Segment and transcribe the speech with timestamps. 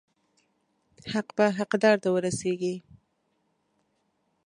[1.11, 2.75] حق به حقدار ته ورسیږي.